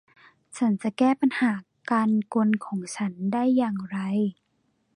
[0.57, 1.51] ฉันจะแก้ปัญหา
[1.91, 3.97] การกรนของฉันได้อย่างไร